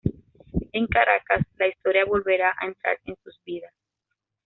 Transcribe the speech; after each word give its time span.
En 0.73 0.87
Caracas, 0.87 1.45
la 1.59 1.67
Historia 1.67 2.05
volverá 2.05 2.55
a 2.59 2.65
entrar 2.65 2.97
en 3.05 3.15
sus 3.23 3.39
vidas. 3.45 3.71